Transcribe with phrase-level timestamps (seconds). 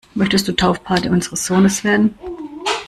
[0.15, 2.15] Möchtest du Taufpate unseres Sohnes werden?